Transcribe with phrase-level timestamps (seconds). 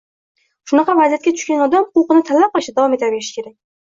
[0.71, 3.55] shunaqa vaziyatga tushgan odam huquqini talab qilishda davom etaverishi kerak.